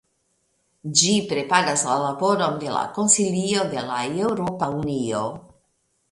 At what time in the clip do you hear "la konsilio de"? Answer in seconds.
2.75-3.83